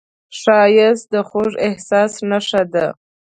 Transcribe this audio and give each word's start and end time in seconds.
ښایست 0.39 1.05
د 1.13 1.15
خوږ 1.27 1.51
احساس 1.67 2.13
نښه 2.29 2.61
ده 2.73 2.85